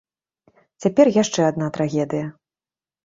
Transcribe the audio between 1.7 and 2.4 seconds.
трагедыя.